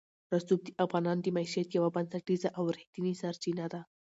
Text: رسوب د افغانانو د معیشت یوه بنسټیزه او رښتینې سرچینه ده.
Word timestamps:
رسوب 0.33 0.59
د 0.65 0.69
افغانانو 0.85 1.21
د 1.23 1.27
معیشت 1.37 1.69
یوه 1.77 1.89
بنسټیزه 1.95 2.49
او 2.57 2.63
رښتینې 2.75 3.13
سرچینه 3.21 3.65
ده. 3.73 3.81